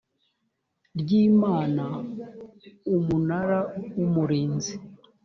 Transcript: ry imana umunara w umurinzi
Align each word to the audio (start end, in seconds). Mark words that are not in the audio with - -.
ry 0.99 1.11
imana 1.27 1.85
umunara 2.95 3.59
w 3.95 3.99
umurinzi 4.05 4.73